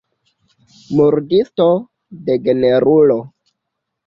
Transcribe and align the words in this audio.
Murdisto, 0.99 1.67
degenerulo. 2.31 3.19